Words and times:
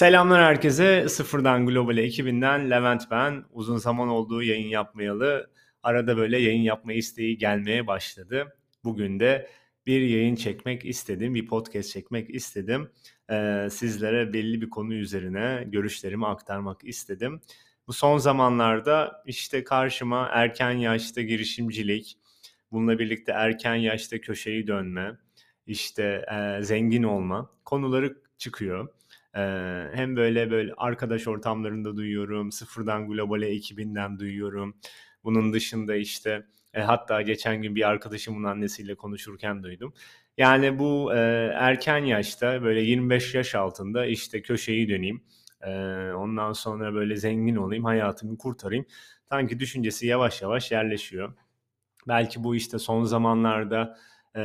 Selamlar 0.00 0.42
herkese. 0.42 1.08
Sıfırdan 1.08 1.66
Global 1.66 1.98
ekibinden 1.98 2.70
Levent 2.70 3.02
ben. 3.10 3.44
Uzun 3.52 3.76
zaman 3.76 4.08
olduğu 4.08 4.42
yayın 4.42 4.68
yapmayalı. 4.68 5.50
Arada 5.82 6.16
böyle 6.16 6.38
yayın 6.38 6.62
yapma 6.62 6.92
isteği 6.92 7.38
gelmeye 7.38 7.86
başladı. 7.86 8.56
Bugün 8.84 9.20
de 9.20 9.50
bir 9.86 10.00
yayın 10.00 10.34
çekmek 10.34 10.84
istedim, 10.84 11.34
bir 11.34 11.46
podcast 11.46 11.90
çekmek 11.90 12.34
istedim. 12.34 12.90
Ee, 13.30 13.68
sizlere 13.70 14.32
belli 14.32 14.60
bir 14.60 14.70
konu 14.70 14.94
üzerine 14.94 15.64
görüşlerimi 15.66 16.26
aktarmak 16.26 16.84
istedim. 16.84 17.40
Bu 17.86 17.92
son 17.92 18.18
zamanlarda 18.18 19.22
işte 19.26 19.64
karşıma 19.64 20.28
erken 20.32 20.72
yaşta 20.72 21.22
girişimcilik, 21.22 22.18
bununla 22.72 22.98
birlikte 22.98 23.32
erken 23.32 23.74
yaşta 23.74 24.20
köşeyi 24.20 24.66
dönme, 24.66 25.12
işte 25.66 26.24
e, 26.32 26.62
zengin 26.62 27.02
olma 27.02 27.50
konuları 27.64 28.16
çıkıyor. 28.38 28.88
Hem 29.92 30.16
böyle 30.16 30.50
böyle 30.50 30.72
arkadaş 30.76 31.28
ortamlarında 31.28 31.96
duyuyorum, 31.96 32.52
sıfırdan 32.52 33.08
globale 33.08 33.48
ekibinden 33.48 34.18
duyuyorum. 34.18 34.76
Bunun 35.24 35.52
dışında 35.52 35.96
işte 35.96 36.46
e, 36.74 36.80
hatta 36.80 37.22
geçen 37.22 37.62
gün 37.62 37.74
bir 37.74 37.88
arkadaşımın 37.88 38.44
annesiyle 38.44 38.94
konuşurken 38.94 39.62
duydum. 39.62 39.94
Yani 40.38 40.78
bu 40.78 41.14
e, 41.14 41.18
erken 41.54 42.04
yaşta 42.04 42.62
böyle 42.62 42.80
25 42.80 43.34
yaş 43.34 43.54
altında 43.54 44.06
işte 44.06 44.42
köşeyi 44.42 44.88
döneyim. 44.88 45.24
E, 45.62 45.70
ondan 46.12 46.52
sonra 46.52 46.94
böyle 46.94 47.16
zengin 47.16 47.56
olayım, 47.56 47.84
hayatımı 47.84 48.38
kurtarayım. 48.38 48.86
Sanki 49.28 49.60
düşüncesi 49.60 50.06
yavaş 50.06 50.42
yavaş 50.42 50.72
yerleşiyor. 50.72 51.34
Belki 52.08 52.44
bu 52.44 52.56
işte 52.56 52.78
son 52.78 53.04
zamanlarda 53.04 53.98
e, 54.36 54.40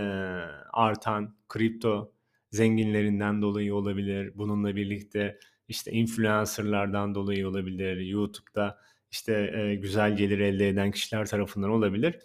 artan 0.74 1.36
kripto 1.50 2.15
zenginlerinden 2.52 3.42
dolayı 3.42 3.76
olabilir. 3.76 4.32
Bununla 4.36 4.76
birlikte 4.76 5.40
işte 5.68 5.92
influencerlardan 5.92 7.16
dolayı 7.16 7.48
olabilir. 7.48 7.98
YouTube'da 7.98 8.78
işte 9.12 9.52
e, 9.56 9.76
güzel 9.76 10.18
gelir 10.18 10.40
elde 10.40 10.70
eden 10.70 10.92
kişiler 10.92 11.26
tarafından 11.26 11.70
olabilir. 11.70 12.20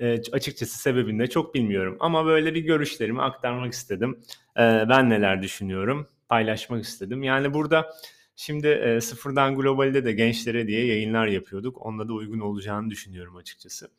E, 0.00 0.20
açıkçası 0.32 0.78
sebebini 0.78 1.18
de 1.18 1.26
çok 1.26 1.54
bilmiyorum. 1.54 1.96
Ama 2.00 2.26
böyle 2.26 2.54
bir 2.54 2.60
görüşlerimi 2.60 3.22
aktarmak 3.22 3.72
istedim. 3.72 4.20
E, 4.56 4.60
ben 4.88 5.10
neler 5.10 5.42
düşünüyorum 5.42 6.08
paylaşmak 6.28 6.84
istedim. 6.84 7.22
Yani 7.22 7.54
burada 7.54 7.90
şimdi 8.36 8.98
Sıfırdan 9.02 9.56
Global'de 9.56 10.04
de 10.04 10.12
gençlere 10.12 10.66
diye 10.66 10.86
yayınlar 10.86 11.26
yapıyorduk. 11.26 11.86
Onunla 11.86 12.08
da 12.08 12.12
uygun 12.12 12.40
olacağını 12.40 12.90
düşünüyorum 12.90 13.36
açıkçası. 13.36 13.90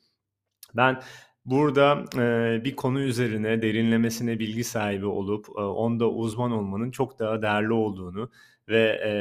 Ben 0.76 1.02
burada 1.46 2.06
e, 2.16 2.64
bir 2.66 2.76
konu 2.76 3.02
üzerine 3.02 3.62
derinlemesine 3.62 4.40
bilgi 4.40 4.64
sahibi 4.64 5.06
olup 5.06 5.48
e, 5.58 5.62
onda 5.62 6.10
uzman 6.10 6.52
olmanın 6.52 6.92
çok 6.92 7.20
daha 7.20 7.42
değerli 7.42 7.74
olduğunu 7.74 8.30
ve 8.70 9.02
e, 9.06 9.12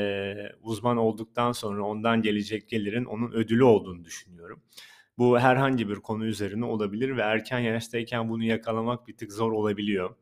uzman 0.63 0.97
olduktan 0.97 1.53
sonra 1.53 1.85
ondan 1.85 2.23
gelecek 2.23 2.69
gelirin 2.69 3.05
onun 3.05 3.33
ödülü 3.33 3.65
olduğunu 3.65 4.05
düşünüyorum. 4.05 4.63
Bu 5.19 5.41
herhangi 5.41 5.89
bir 5.89 5.97
konu 5.97 6.25
üzerine 6.27 6.65
olabilir 6.65 7.17
ve 7.17 7.21
erken 7.23 7.59
yaştayken 7.59 8.29
bunu 8.29 8.45
yakalamak 8.45 9.09
bir 9.09 9.17
tık 9.17 9.33
zor 9.33 9.53
olabiliyor. 9.53 10.15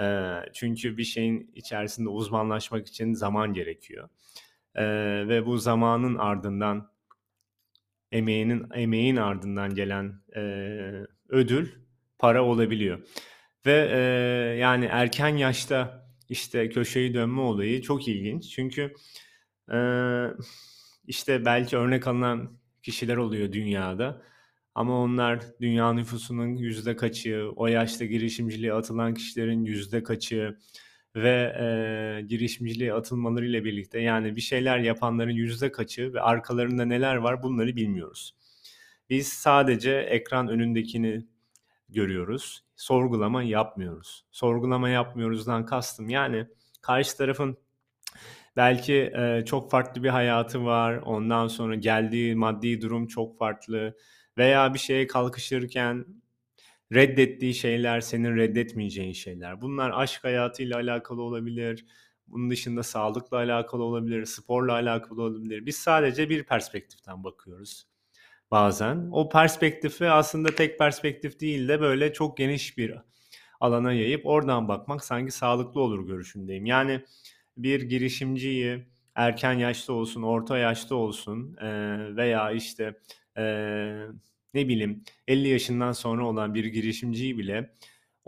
E, 0.00 0.34
çünkü 0.52 0.96
bir 0.96 1.04
şeyin 1.04 1.50
içerisinde 1.54 2.08
uzmanlaşmak 2.08 2.88
için 2.88 3.14
zaman 3.14 3.52
gerekiyor. 3.52 4.08
E, 4.74 4.84
ve 5.28 5.46
bu 5.46 5.58
zamanın 5.58 6.14
ardından 6.14 6.90
emeğinin 8.12 8.66
emeğin 8.74 9.16
ardından 9.16 9.74
gelen 9.74 10.20
e, 10.36 10.40
ödül 11.28 11.68
para 12.18 12.44
olabiliyor. 12.44 12.98
Ve 13.66 13.88
e, 13.92 13.98
yani 14.58 14.84
erken 14.84 15.36
yaşta 15.36 16.08
işte 16.28 16.68
köşeyi 16.68 17.14
dönme 17.14 17.40
olayı 17.40 17.82
çok 17.82 18.08
ilginç. 18.08 18.50
Çünkü 18.50 18.94
e, 19.72 19.78
işte 21.06 21.44
belki 21.44 21.76
örnek 21.76 22.06
alınan 22.06 22.58
kişiler 22.82 23.16
oluyor 23.16 23.52
dünyada. 23.52 24.22
Ama 24.74 25.02
onlar 25.02 25.40
dünya 25.60 25.92
nüfusunun 25.92 26.48
yüzde 26.56 26.96
kaçı, 26.96 27.50
o 27.56 27.66
yaşta 27.66 28.04
girişimciliğe 28.04 28.72
atılan 28.72 29.14
kişilerin 29.14 29.64
yüzde 29.64 30.02
kaçı 30.02 30.58
ve 31.22 31.54
e, 31.60 32.22
girişimciliğe 32.22 32.94
atılmalarıyla 32.94 33.64
birlikte 33.64 34.00
yani 34.00 34.36
bir 34.36 34.40
şeyler 34.40 34.78
yapanların 34.78 35.30
yüzde 35.30 35.72
kaçı 35.72 36.14
ve 36.14 36.20
arkalarında 36.20 36.84
neler 36.84 37.16
var 37.16 37.42
bunları 37.42 37.76
bilmiyoruz. 37.76 38.34
Biz 39.10 39.28
sadece 39.28 39.92
ekran 39.92 40.48
önündekini 40.48 41.26
görüyoruz. 41.88 42.64
Sorgulama 42.76 43.42
yapmıyoruz. 43.42 44.24
Sorgulama 44.30 44.88
yapmıyoruzdan 44.88 45.66
kastım 45.66 46.08
yani 46.08 46.46
karşı 46.82 47.16
tarafın 47.16 47.58
belki 48.56 48.94
e, 48.94 49.44
çok 49.46 49.70
farklı 49.70 50.02
bir 50.02 50.08
hayatı 50.08 50.64
var. 50.64 50.96
Ondan 50.96 51.48
sonra 51.48 51.74
geldiği 51.74 52.34
maddi 52.34 52.80
durum 52.80 53.06
çok 53.06 53.38
farklı 53.38 53.96
veya 54.38 54.74
bir 54.74 54.78
şeye 54.78 55.06
kalkışırken 55.06 56.06
reddettiği 56.92 57.54
şeyler 57.54 58.00
senin 58.00 58.36
reddetmeyeceğin 58.36 59.12
şeyler. 59.12 59.60
Bunlar 59.60 59.90
aşk 59.94 60.24
hayatıyla 60.24 60.76
alakalı 60.76 61.22
olabilir. 61.22 61.86
Bunun 62.26 62.50
dışında 62.50 62.82
sağlıkla 62.82 63.36
alakalı 63.36 63.82
olabilir, 63.82 64.24
sporla 64.24 64.72
alakalı 64.72 65.22
olabilir. 65.22 65.66
Biz 65.66 65.76
sadece 65.76 66.30
bir 66.30 66.44
perspektiften 66.44 67.24
bakıyoruz 67.24 67.86
bazen. 68.50 69.08
O 69.12 69.28
perspektifi 69.28 70.06
aslında 70.10 70.54
tek 70.54 70.78
perspektif 70.78 71.40
değil 71.40 71.68
de 71.68 71.80
böyle 71.80 72.12
çok 72.12 72.36
geniş 72.36 72.78
bir 72.78 72.94
alana 73.60 73.92
yayıp 73.92 74.26
oradan 74.26 74.68
bakmak 74.68 75.04
sanki 75.04 75.32
sağlıklı 75.32 75.80
olur 75.80 76.06
görüşündeyim. 76.06 76.66
Yani 76.66 77.04
bir 77.56 77.82
girişimciyi 77.82 78.86
erken 79.14 79.52
yaşta 79.52 79.92
olsun, 79.92 80.22
orta 80.22 80.58
yaşta 80.58 80.94
olsun 80.94 81.56
veya 82.16 82.50
işte 82.52 83.00
ne 84.54 84.68
bileyim 84.68 85.04
50 85.28 85.48
yaşından 85.48 85.92
sonra 85.92 86.26
olan 86.26 86.54
bir 86.54 86.64
girişimciyi 86.64 87.38
bile 87.38 87.70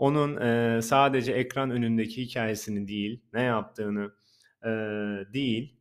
onun 0.01 0.41
e, 0.41 0.81
sadece 0.81 1.31
ekran 1.31 1.71
önündeki 1.71 2.21
hikayesini 2.21 2.87
değil, 2.87 3.21
ne 3.33 3.41
yaptığını 3.41 4.11
e, 4.63 4.69
değil, 5.33 5.75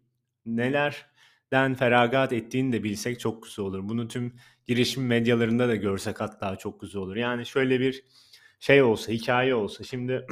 nelerden 0.47 1.75
feragat 1.75 2.33
ettiğini 2.33 2.73
de 2.73 2.83
bilsek 2.83 3.21
çok 3.21 3.43
güzel 3.43 3.65
olur. 3.65 3.89
Bunu 3.89 4.09
tüm 4.09 4.35
girişim 4.67 5.07
medyalarında 5.07 5.69
da 5.69 5.77
görsek 5.77 6.21
hatta 6.21 6.57
çok 6.57 6.81
güzel 6.81 7.03
olur. 7.03 7.17
Yani 7.17 7.47
şöyle 7.47 7.81
bir 7.81 8.05
şey 8.61 8.83
olsa, 8.83 9.13
hikaye 9.13 9.55
olsa. 9.55 9.85
Şimdi 9.85 10.27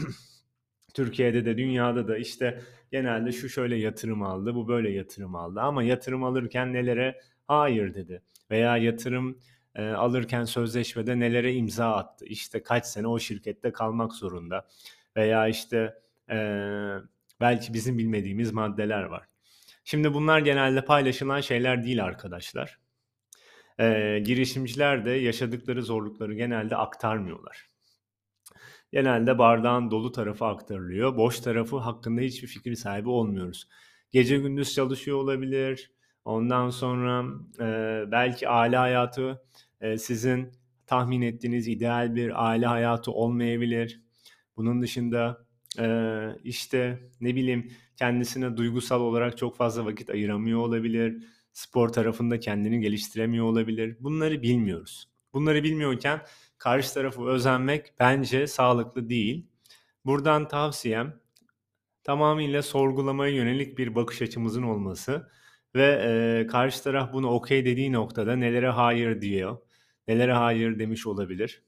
Türkiye'de 0.94 1.44
de 1.44 1.58
dünyada 1.58 2.08
da 2.08 2.18
işte 2.18 2.60
genelde 2.92 3.32
şu 3.32 3.48
şöyle 3.48 3.76
yatırım 3.76 4.22
aldı, 4.22 4.54
bu 4.54 4.68
böyle 4.68 4.90
yatırım 4.90 5.34
aldı. 5.34 5.60
Ama 5.60 5.82
yatırım 5.82 6.24
alırken 6.24 6.72
nelere 6.72 7.20
hayır 7.46 7.94
dedi. 7.94 8.22
Veya 8.50 8.76
yatırım 8.76 9.38
e, 9.74 9.88
alırken 9.88 10.44
sözleşmede 10.44 11.20
nelere 11.20 11.54
imza 11.54 11.96
attı. 11.96 12.24
İşte 12.24 12.62
kaç 12.62 12.86
sene 12.86 13.06
o 13.06 13.18
şirkette 13.18 13.72
kalmak 13.72 14.12
zorunda. 14.12 14.66
Veya 15.16 15.48
işte 15.48 15.94
e, 16.30 16.36
belki 17.40 17.74
bizim 17.74 17.98
bilmediğimiz 17.98 18.52
maddeler 18.52 19.02
var. 19.02 19.28
Şimdi 19.84 20.14
bunlar 20.14 20.38
genelde 20.38 20.84
paylaşılan 20.84 21.40
şeyler 21.40 21.84
değil 21.84 22.04
arkadaşlar. 22.04 22.78
E, 23.80 24.18
girişimciler 24.24 25.04
de 25.04 25.10
yaşadıkları 25.10 25.82
zorlukları 25.82 26.34
genelde 26.34 26.76
aktarmıyorlar. 26.76 27.68
Genelde 28.92 29.38
bardağın 29.38 29.90
dolu 29.90 30.12
tarafı 30.12 30.44
aktarılıyor. 30.44 31.16
Boş 31.16 31.40
tarafı 31.40 31.76
hakkında 31.76 32.20
hiçbir 32.20 32.48
fikir 32.48 32.74
sahibi 32.74 33.08
olmuyoruz. 33.08 33.68
Gece 34.12 34.38
gündüz 34.38 34.74
çalışıyor 34.74 35.18
olabilir. 35.18 35.90
Ondan 36.28 36.70
sonra 36.70 37.24
e, 37.60 37.64
belki 38.10 38.48
aile 38.48 38.76
hayatı 38.76 39.42
e, 39.80 39.98
sizin 39.98 40.52
tahmin 40.86 41.22
ettiğiniz 41.22 41.68
ideal 41.68 42.14
bir 42.14 42.48
aile 42.48 42.66
hayatı 42.66 43.12
olmayabilir. 43.12 44.02
Bunun 44.56 44.82
dışında 44.82 45.46
e, 45.78 45.86
işte 46.44 47.00
ne 47.20 47.34
bileyim 47.34 47.72
kendisine 47.96 48.56
duygusal 48.56 49.00
olarak 49.00 49.38
çok 49.38 49.56
fazla 49.56 49.84
vakit 49.84 50.10
ayıramıyor 50.10 50.58
olabilir. 50.60 51.24
Spor 51.52 51.88
tarafında 51.88 52.40
kendini 52.40 52.80
geliştiremiyor 52.80 53.44
olabilir. 53.44 53.96
Bunları 54.00 54.42
bilmiyoruz. 54.42 55.08
Bunları 55.32 55.62
bilmiyorken 55.62 56.20
karşı 56.58 56.94
tarafı 56.94 57.26
özenmek 57.26 57.92
bence 58.00 58.46
sağlıklı 58.46 59.08
değil. 59.08 59.46
Buradan 60.04 60.48
tavsiyem 60.48 61.20
tamamıyla 62.04 62.62
sorgulamaya 62.62 63.34
yönelik 63.34 63.78
bir 63.78 63.94
bakış 63.94 64.22
açımızın 64.22 64.62
olması 64.62 65.28
ve 65.74 66.02
e, 66.42 66.46
karşı 66.46 66.82
taraf 66.82 67.12
bunu 67.12 67.30
okey 67.30 67.64
dediği 67.64 67.92
noktada 67.92 68.36
nelere 68.36 68.68
hayır 68.68 69.20
diyor, 69.20 69.58
nelere 70.08 70.32
hayır 70.32 70.78
demiş 70.78 71.06
olabilir, 71.06 71.62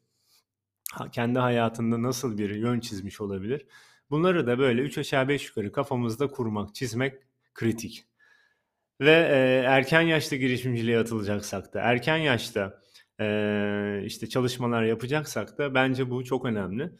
ha, 0.92 1.10
kendi 1.10 1.38
hayatında 1.38 2.02
nasıl 2.02 2.38
bir 2.38 2.50
yön 2.50 2.80
çizmiş 2.80 3.20
olabilir. 3.20 3.66
Bunları 4.10 4.46
da 4.46 4.58
böyle 4.58 4.82
üç 4.82 4.98
aşağı 4.98 5.28
beş 5.28 5.48
yukarı 5.48 5.72
kafamızda 5.72 6.28
kurmak, 6.28 6.74
çizmek 6.74 7.14
kritik. 7.54 8.06
Ve 9.00 9.10
e, 9.10 9.62
erken 9.66 10.00
yaşta 10.00 10.36
girişimciliğe 10.36 10.98
atılacaksak 10.98 11.74
da, 11.74 11.80
erken 11.80 12.16
yaşta 12.16 12.80
e, 13.20 14.02
işte 14.04 14.28
çalışmalar 14.28 14.82
yapacaksak 14.82 15.58
da 15.58 15.74
bence 15.74 16.10
bu 16.10 16.24
çok 16.24 16.44
önemli. 16.44 16.92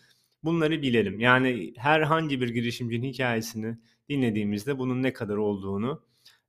Bunları 0.43 0.83
bilelim. 0.83 1.21
Yani 1.21 1.75
herhangi 1.77 2.41
bir 2.41 2.49
girişimcinin 2.49 3.09
hikayesini 3.13 3.79
dinlediğimizde 4.09 4.79
bunun 4.79 5.03
ne 5.03 5.13
kadar 5.13 5.37
olduğunu, 5.37 6.03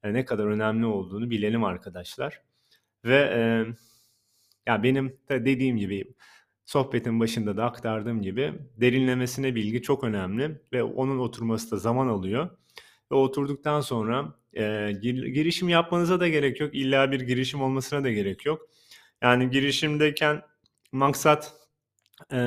ne 0.03 0.25
kadar 0.25 0.45
önemli 0.45 0.85
olduğunu 0.85 1.29
bilelim 1.29 1.63
arkadaşlar. 1.63 2.41
Ve 3.05 3.17
e, 3.17 3.41
ya 4.67 4.83
benim 4.83 5.09
de 5.29 5.45
dediğim 5.45 5.77
gibi 5.77 6.13
sohbetin 6.65 7.19
başında 7.19 7.57
da 7.57 7.65
aktardığım 7.65 8.21
gibi 8.21 8.53
derinlemesine 8.77 9.55
bilgi 9.55 9.81
çok 9.81 10.03
önemli 10.03 10.61
ve 10.73 10.83
onun 10.83 11.19
oturması 11.19 11.71
da 11.71 11.77
zaman 11.77 12.07
alıyor. 12.07 12.49
Ve 13.11 13.15
oturduktan 13.15 13.81
sonra 13.81 14.35
e, 14.53 14.91
girişim 15.33 15.69
yapmanıza 15.69 16.19
da 16.19 16.27
gerek 16.27 16.59
yok. 16.59 16.75
İlla 16.75 17.11
bir 17.11 17.21
girişim 17.21 17.61
olmasına 17.61 18.03
da 18.03 18.11
gerek 18.11 18.45
yok. 18.45 18.69
Yani 19.21 19.49
girişimdeyken 19.49 20.41
maksat 20.91 21.53
e, 22.33 22.37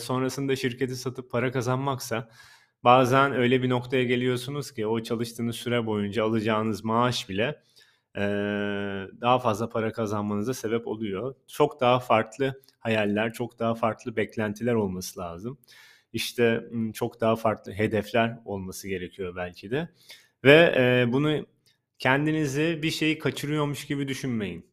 sonrasında 0.00 0.56
şirketi 0.56 0.96
satıp 0.96 1.30
para 1.30 1.52
kazanmaksa 1.52 2.30
bazen 2.84 3.32
öyle 3.32 3.62
bir 3.62 3.68
noktaya 3.68 4.04
geliyorsunuz 4.04 4.72
ki 4.72 4.86
o 4.86 5.02
çalıştığınız 5.02 5.56
süre 5.56 5.86
boyunca 5.86 6.24
alacağınız 6.24 6.84
maaş 6.84 7.28
bile 7.28 7.62
e, 8.16 8.20
daha 9.20 9.38
fazla 9.38 9.68
para 9.68 9.92
kazanmanıza 9.92 10.54
sebep 10.54 10.86
oluyor. 10.88 11.34
Çok 11.48 11.80
daha 11.80 12.00
farklı 12.00 12.62
hayaller, 12.78 13.32
çok 13.32 13.58
daha 13.58 13.74
farklı 13.74 14.16
beklentiler 14.16 14.74
olması 14.74 15.20
lazım. 15.20 15.58
İşte 16.12 16.64
çok 16.94 17.20
daha 17.20 17.36
farklı 17.36 17.72
hedefler 17.72 18.38
olması 18.44 18.88
gerekiyor 18.88 19.36
belki 19.36 19.70
de. 19.70 19.88
Ve 20.44 20.74
e, 20.76 21.12
bunu 21.12 21.46
kendinizi 21.98 22.80
bir 22.82 22.90
şeyi 22.90 23.18
kaçırıyormuş 23.18 23.86
gibi 23.86 24.08
düşünmeyin. 24.08 24.66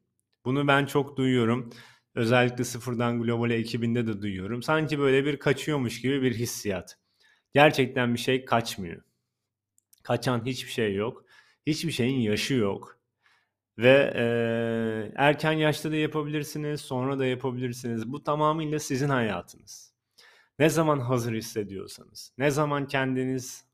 Bunu 0.45 0.67
ben 0.67 0.85
çok 0.85 1.17
duyuyorum. 1.17 1.69
Özellikle 2.15 2.63
sıfırdan 2.63 3.21
globale 3.21 3.55
ekibinde 3.55 4.07
de 4.07 4.21
duyuyorum. 4.21 4.63
Sanki 4.63 4.99
böyle 4.99 5.25
bir 5.25 5.37
kaçıyormuş 5.37 6.01
gibi 6.01 6.21
bir 6.21 6.33
hissiyat. 6.35 7.00
Gerçekten 7.53 8.13
bir 8.13 8.19
şey 8.19 8.45
kaçmıyor. 8.45 9.01
Kaçan 10.03 10.45
hiçbir 10.45 10.71
şey 10.71 10.95
yok. 10.95 11.25
Hiçbir 11.67 11.91
şeyin 11.91 12.19
yaşı 12.19 12.53
yok. 12.53 12.99
Ve 13.77 14.13
e, 14.15 14.23
erken 15.15 15.51
yaşta 15.51 15.91
da 15.91 15.95
yapabilirsiniz, 15.95 16.81
sonra 16.81 17.19
da 17.19 17.25
yapabilirsiniz. 17.25 18.11
Bu 18.11 18.23
tamamıyla 18.23 18.79
sizin 18.79 19.09
hayatınız. 19.09 19.93
Ne 20.59 20.69
zaman 20.69 20.99
hazır 20.99 21.33
hissediyorsanız, 21.33 22.33
ne 22.37 22.51
zaman 22.51 22.87
kendiniz 22.87 23.65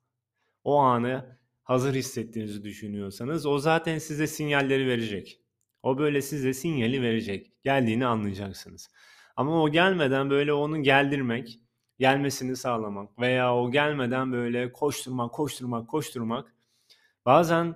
o 0.64 0.78
anı 0.78 1.38
hazır 1.64 1.96
hissettiğinizi 1.96 2.64
düşünüyorsanız 2.64 3.46
o 3.46 3.60
zaten 3.60 3.98
size 3.98 4.28
sinyalleri 4.28 4.88
verecek. 4.88 5.42
O 5.84 5.98
böyle 5.98 6.22
size 6.22 6.54
sinyali 6.54 7.02
verecek. 7.02 7.52
Geldiğini 7.64 8.06
anlayacaksınız. 8.06 8.90
Ama 9.36 9.64
o 9.64 9.70
gelmeden 9.72 10.30
böyle 10.30 10.54
onu 10.54 10.84
geldirmek, 10.84 11.60
gelmesini 12.00 12.56
sağlamak 12.56 13.20
veya 13.20 13.56
o 13.56 13.72
gelmeden 13.72 14.32
böyle 14.32 14.72
koşturmak, 14.72 15.34
koşturmak, 15.34 15.88
koşturmak 15.88 16.56
bazen 17.26 17.76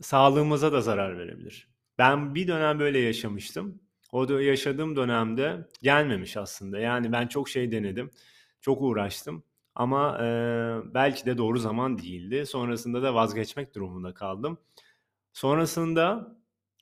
sağlığımıza 0.00 0.72
da 0.72 0.80
zarar 0.80 1.18
verebilir. 1.18 1.68
Ben 1.98 2.34
bir 2.34 2.48
dönem 2.48 2.78
böyle 2.78 2.98
yaşamıştım. 2.98 3.80
O 4.12 4.28
da 4.28 4.42
yaşadığım 4.42 4.96
dönemde 4.96 5.68
gelmemiş 5.82 6.36
aslında. 6.36 6.78
Yani 6.78 7.12
ben 7.12 7.26
çok 7.26 7.48
şey 7.48 7.72
denedim. 7.72 8.10
Çok 8.60 8.82
uğraştım. 8.82 9.44
Ama 9.74 10.18
e, 10.24 10.26
belki 10.94 11.26
de 11.26 11.38
doğru 11.38 11.58
zaman 11.58 11.98
değildi. 11.98 12.46
Sonrasında 12.46 13.02
da 13.02 13.14
vazgeçmek 13.14 13.74
durumunda 13.74 14.14
kaldım. 14.14 14.58
Sonrasında 15.32 16.36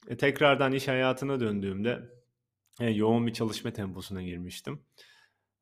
e, 0.08 0.16
tekrardan 0.16 0.72
iş 0.72 0.88
hayatına 0.88 1.40
döndüğümde 1.40 2.00
e, 2.81 2.90
yoğun 2.90 3.26
bir 3.26 3.32
çalışma 3.32 3.70
temposuna 3.70 4.22
girmiştim. 4.22 4.81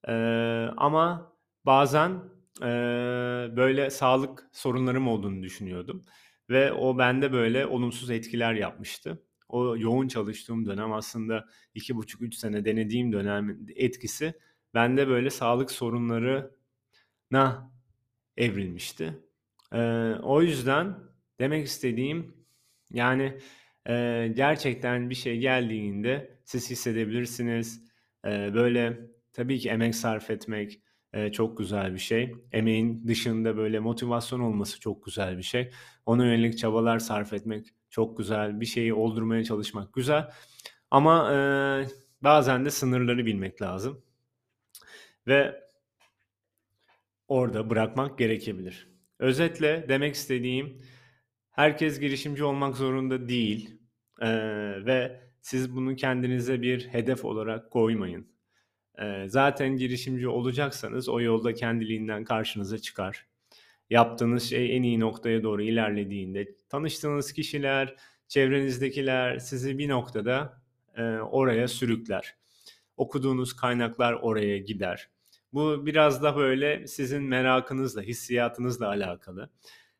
E, 0.08 0.12
ama 0.76 1.32
bazen 1.66 2.10
e, 2.62 2.66
böyle 3.56 3.90
sağlık 3.90 4.50
sorunlarım 4.52 5.08
olduğunu 5.08 5.42
düşünüyordum. 5.42 6.04
Ve 6.50 6.72
o 6.72 6.98
bende 6.98 7.32
böyle 7.32 7.66
olumsuz 7.66 8.10
etkiler 8.10 8.54
yapmıştı. 8.54 9.22
O 9.48 9.76
yoğun 9.76 10.08
çalıştığım 10.08 10.66
dönem 10.66 10.92
aslında 10.92 11.46
iki 11.74 11.96
buçuk 11.96 12.22
üç 12.22 12.34
sene 12.34 12.64
denediğim 12.64 13.12
dönem 13.12 13.58
etkisi 13.76 14.34
bende 14.74 15.08
böyle 15.08 15.30
sağlık 15.30 15.70
sorunlarına 15.70 16.50
evrilmişti. 18.36 19.18
Ee, 19.72 19.78
o 20.22 20.42
yüzden 20.42 20.96
demek 21.40 21.66
istediğim 21.66 22.34
yani 22.90 23.38
e, 23.88 24.28
gerçekten 24.36 25.10
bir 25.10 25.14
şey 25.14 25.38
geldiğinde 25.38 26.38
siz 26.44 26.70
hissedebilirsiniz. 26.70 27.82
E, 28.26 28.54
böyle 28.54 29.00
tabii 29.40 29.58
ki 29.58 29.70
emek 29.70 29.94
sarf 29.94 30.30
etmek 30.30 30.80
e, 31.12 31.32
çok 31.32 31.58
güzel 31.58 31.94
bir 31.94 31.98
şey. 31.98 32.32
Emeğin 32.52 33.08
dışında 33.08 33.56
böyle 33.56 33.80
motivasyon 33.80 34.40
olması 34.40 34.80
çok 34.80 35.04
güzel 35.04 35.38
bir 35.38 35.42
şey. 35.42 35.70
Ona 36.06 36.26
yönelik 36.26 36.58
çabalar 36.58 36.98
sarf 36.98 37.32
etmek 37.32 37.66
çok 37.90 38.18
güzel. 38.18 38.60
Bir 38.60 38.66
şeyi 38.66 38.94
oldurmaya 38.94 39.44
çalışmak 39.44 39.92
güzel. 39.94 40.30
Ama 40.90 41.32
e, 41.34 41.38
bazen 42.22 42.64
de 42.64 42.70
sınırları 42.70 43.26
bilmek 43.26 43.62
lazım. 43.62 44.02
Ve 45.26 45.64
orada 47.28 47.70
bırakmak 47.70 48.18
gerekebilir. 48.18 48.88
Özetle 49.18 49.86
demek 49.88 50.14
istediğim 50.14 50.82
herkes 51.50 52.00
girişimci 52.00 52.44
olmak 52.44 52.76
zorunda 52.76 53.28
değil. 53.28 53.80
Ee, 54.22 54.28
ve 54.86 55.20
siz 55.40 55.76
bunu 55.76 55.96
kendinize 55.96 56.62
bir 56.62 56.88
hedef 56.88 57.24
olarak 57.24 57.70
koymayın. 57.70 58.39
Ee, 59.00 59.24
zaten 59.28 59.76
girişimci 59.76 60.28
olacaksanız 60.28 61.08
o 61.08 61.20
yolda 61.20 61.54
kendiliğinden 61.54 62.24
karşınıza 62.24 62.78
çıkar. 62.78 63.26
Yaptığınız 63.90 64.42
şey 64.42 64.76
en 64.76 64.82
iyi 64.82 65.00
noktaya 65.00 65.42
doğru 65.42 65.62
ilerlediğinde 65.62 66.54
tanıştığınız 66.68 67.32
kişiler, 67.32 67.96
çevrenizdekiler 68.28 69.38
sizi 69.38 69.78
bir 69.78 69.88
noktada 69.88 70.62
e, 70.96 71.02
oraya 71.02 71.68
sürükler. 71.68 72.34
Okuduğunuz 72.96 73.56
kaynaklar 73.56 74.12
oraya 74.12 74.58
gider. 74.58 75.08
Bu 75.52 75.86
biraz 75.86 76.22
da 76.22 76.36
böyle 76.36 76.86
sizin 76.86 77.22
merakınızla, 77.22 78.02
hissiyatınızla 78.02 78.88
alakalı. 78.88 79.50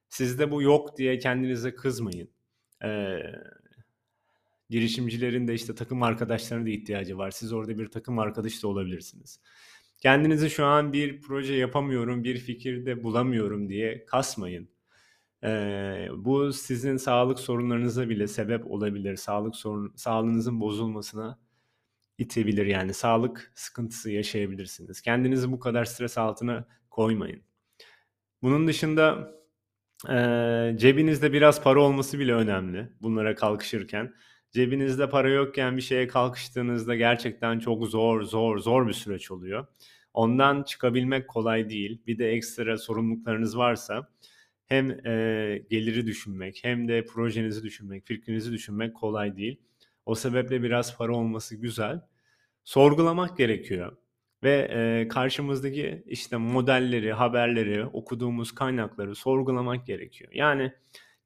Sizde 0.09 0.51
bu 0.51 0.63
yok 0.63 0.99
diye 0.99 1.19
kendinize 1.19 1.75
kızmayın. 1.75 2.29
Ee, 2.85 3.19
girişimcilerin 4.71 5.49
de 5.49 5.55
işte 5.55 5.75
takım 5.75 6.03
arkadaşlarına 6.03 6.67
da 6.67 6.71
ihtiyacı 6.71 7.19
var. 7.19 7.31
Siz 7.31 7.53
orada 7.53 7.79
bir 7.79 7.87
takım 7.87 8.19
arkadaş 8.19 8.63
da 8.63 8.69
olabilirsiniz. 8.69 9.41
Kendinizi 9.99 10.51
şu 10.51 10.65
an 10.65 10.93
bir 10.93 11.21
proje 11.21 11.55
yapamıyorum, 11.55 12.25
bir 12.25 12.39
fikirde 12.39 13.03
bulamıyorum 13.03 13.69
diye 13.69 14.07
kasmayın. 14.07 14.69
Ee, 15.45 16.09
bu 16.17 16.53
sizin 16.53 16.97
sağlık 16.97 17.39
sorunlarınıza 17.39 18.09
bile 18.09 18.27
sebep 18.27 18.71
olabilir. 18.71 19.17
Sağlık 19.17 19.57
sorun, 19.57 19.93
sağlığınızın 19.97 20.61
bozulmasına 20.61 21.39
itebilir 22.19 22.67
yani 22.67 22.95
sağlık 22.95 23.53
sıkıntısı 23.55 24.11
yaşayabilirsiniz. 24.11 25.01
Kendinizi 25.01 25.53
bu 25.53 25.61
kadar 25.61 25.85
stres 25.85 26.19
altına 26.19 26.69
koymayın. 26.91 27.43
Bunun 28.43 28.67
dışında 28.67 29.35
e, 30.09 30.15
cebinizde 30.77 31.33
biraz 31.33 31.63
para 31.63 31.81
olması 31.81 32.19
bile 32.19 32.35
önemli 32.35 32.93
bunlara 33.03 33.35
kalkışırken. 33.35 34.15
Cebinizde 34.51 35.11
para 35.11 35.29
yokken 35.29 35.77
bir 35.77 35.83
şeye 35.83 36.07
kalkıştığınızda 36.07 36.95
gerçekten 36.95 37.59
çok 37.59 37.87
zor, 37.87 38.23
zor, 38.23 38.59
zor 38.59 38.89
bir 38.89 38.93
süreç 38.93 39.31
oluyor. 39.31 39.67
Ondan 40.15 40.63
çıkabilmek 40.63 41.29
kolay 41.29 41.71
değil. 41.71 42.03
Bir 42.07 42.19
de 42.19 42.31
ekstra 42.31 42.79
sorumluluklarınız 42.79 43.59
varsa 43.59 44.09
hem 44.67 44.91
e, 44.91 45.63
geliri 45.71 46.07
düşünmek 46.07 46.59
hem 46.63 46.89
de 46.89 47.05
projenizi 47.05 47.63
düşünmek, 47.63 48.07
fikrinizi 48.07 48.53
düşünmek 48.53 48.97
kolay 48.97 49.37
değil. 49.37 49.61
O 50.07 50.15
sebeple 50.15 50.63
biraz 50.63 50.97
para 50.97 51.17
olması 51.17 51.57
güzel. 51.57 52.01
Sorgulamak 52.65 53.39
gerekiyor. 53.39 53.97
Ve 54.43 54.69
e, 54.71 55.09
karşımızdaki 55.09 56.05
işte 56.07 56.37
modelleri, 56.37 57.13
haberleri, 57.13 57.85
okuduğumuz 57.85 58.53
kaynakları 58.55 59.15
sorgulamak 59.15 59.87
gerekiyor. 59.87 60.31
Yani 60.35 60.73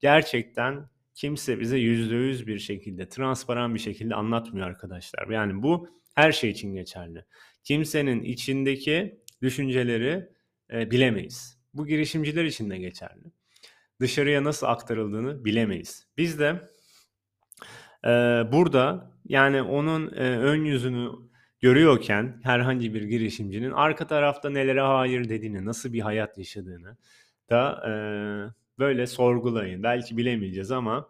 gerçekten 0.01 0.89
kimse 1.15 1.61
bize 1.61 1.79
yüzde 1.79 2.15
yüz 2.15 2.47
bir 2.47 2.59
şekilde, 2.59 3.09
transparan 3.09 3.75
bir 3.75 3.81
şekilde 3.81 4.15
anlatmıyor 4.15 4.67
arkadaşlar. 4.67 5.29
Yani 5.29 5.63
bu 5.63 5.89
her 6.15 6.33
şey 6.33 6.51
için 6.51 6.75
geçerli. 6.75 7.25
Kimsenin 7.65 8.23
içindeki 8.23 9.21
düşünceleri 9.43 10.29
e, 10.73 10.91
bilemeyiz. 10.91 11.59
Bu 11.75 11.87
girişimciler 11.87 12.45
için 12.45 12.71
de 12.71 12.79
geçerli. 12.79 13.25
Dışarıya 14.01 14.45
nasıl 14.45 14.67
aktarıldığını 14.67 15.45
bilemeyiz. 15.45 16.07
Biz 16.17 16.39
de 16.39 16.61
e, 18.05 18.09
burada 18.53 19.13
yani 19.25 19.63
onun 19.63 20.13
e, 20.13 20.39
ön 20.39 20.65
yüzünü 20.65 21.11
görüyorken 21.61 22.41
herhangi 22.43 22.95
bir 22.95 23.03
girişimcinin 23.03 23.71
arka 23.71 24.07
tarafta 24.07 24.51
nelere 24.51 24.81
hayır 24.81 25.29
dediğini, 25.29 25.65
nasıl 25.65 25.93
bir 25.93 26.01
hayat 26.01 26.39
yaşadığını 26.39 26.97
da 27.51 27.83
e, 27.89 27.93
böyle 28.79 29.07
sorgulayın. 29.07 29.83
Belki 29.83 30.17
bilemeyeceğiz 30.17 30.71
ama 30.71 31.09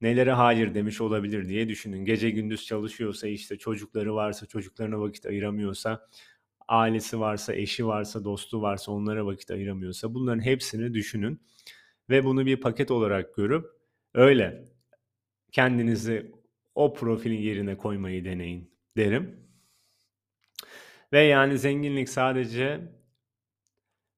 nelere 0.00 0.32
hayır 0.32 0.74
demiş 0.74 1.00
olabilir 1.00 1.48
diye 1.48 1.68
düşünün. 1.68 2.04
Gece 2.04 2.30
gündüz 2.30 2.66
çalışıyorsa 2.66 3.28
işte 3.28 3.58
çocukları 3.58 4.14
varsa 4.14 4.46
çocuklarına 4.46 5.00
vakit 5.00 5.26
ayıramıyorsa 5.26 6.08
ailesi 6.68 7.20
varsa, 7.20 7.54
eşi 7.54 7.86
varsa, 7.86 8.24
dostu 8.24 8.62
varsa, 8.62 8.92
onlara 8.92 9.26
vakit 9.26 9.50
ayıramıyorsa 9.50 10.14
bunların 10.14 10.44
hepsini 10.44 10.94
düşünün 10.94 11.40
ve 12.10 12.24
bunu 12.24 12.46
bir 12.46 12.60
paket 12.60 12.90
olarak 12.90 13.34
görüp 13.34 13.66
öyle 14.14 14.64
kendinizi 15.52 16.32
o 16.74 16.94
profilin 16.94 17.40
yerine 17.40 17.76
koymayı 17.76 18.24
deneyin 18.24 18.70
derim. 18.96 19.46
Ve 21.12 21.20
yani 21.20 21.58
zenginlik 21.58 22.08
sadece 22.08 22.80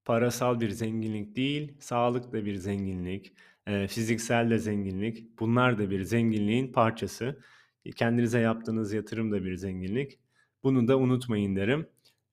parasal 0.09 0.61
bir 0.61 0.71
zenginlik 0.71 1.37
değil, 1.37 1.73
sağlık 1.81 2.33
da 2.33 2.45
bir 2.45 2.55
zenginlik, 2.55 3.33
eee, 3.69 3.89
fiziksel 3.89 4.51
de 4.51 4.59
zenginlik. 4.59 5.39
Bunlar 5.41 5.79
da 5.79 5.91
bir 5.91 6.03
zenginliğin 6.03 6.73
parçası. 6.73 7.41
E, 7.85 7.93
kendinize 7.93 8.41
yaptığınız 8.41 8.93
yatırım 8.93 9.33
da 9.33 9.45
bir 9.45 9.57
zenginlik. 9.57 10.19
Bunu 10.65 10.89
da 10.89 10.99
unutmayın 10.99 11.57
derim. 11.57 11.87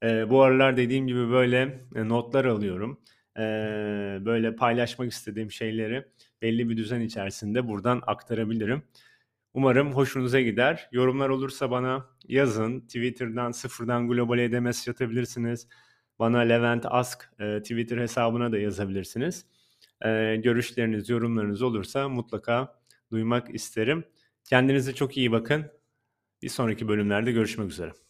Eee, 0.04 0.28
bu 0.30 0.42
aralar 0.42 0.78
dediğim 0.78 1.08
gibi 1.08 1.30
böyle 1.30 1.88
e, 1.96 2.10
notlar 2.10 2.46
alıyorum. 2.46 3.00
Böyle 4.26 4.56
paylaşmak 4.56 5.12
istediğim 5.12 5.52
şeyleri 5.52 6.06
belli 6.42 6.70
bir 6.70 6.78
düzen 6.78 7.02
içerisinde 7.02 7.68
buradan 7.68 8.02
aktarabilirim. 8.08 8.84
Umarım 9.54 9.94
hoşunuza 9.94 10.42
gider. 10.42 10.90
Yorumlar 10.92 11.30
olursa 11.30 11.72
bana 11.72 12.06
yazın. 12.28 12.80
Twitter'dan 12.82 13.52
sıfırdan 13.52 14.08
globale'de 14.08 14.60
mesaj 14.60 14.88
atabilirsiniz. 14.88 15.68
Bana 16.20 16.40
Levent 16.40 16.86
Ask 16.86 17.30
e, 17.40 17.62
Twitter 17.62 17.98
hesabına 17.98 18.52
da 18.52 18.58
yazabilirsiniz. 18.58 19.46
E, 20.06 20.36
görüşleriniz, 20.36 21.10
yorumlarınız 21.10 21.62
olursa 21.62 22.10
mutlaka 22.10 22.80
duymak 23.12 23.56
isterim. 23.56 24.04
Kendinize 24.44 24.96
çok 24.96 25.18
iyi 25.18 25.32
bakın. 25.32 25.66
Bir 26.42 26.50
sonraki 26.50 26.88
bölümlerde 26.88 27.32
görüşmek 27.32 27.72
üzere. 27.72 28.05